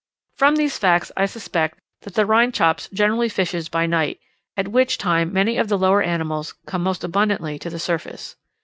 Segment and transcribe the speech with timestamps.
[0.33, 4.19] From these facts I suspect that the Rhynchops generally fishes by night,
[4.57, 8.35] at which time many of the lower animals come most abundantly to the surface.